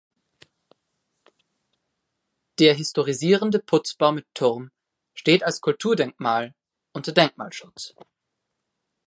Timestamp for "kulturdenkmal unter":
5.61-7.11